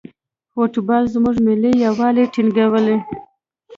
فوټبال 0.51 1.03
زموږ 1.13 1.35
ملي 1.47 1.71
یووالی 1.85 2.25
ټینګوي. 2.33 2.97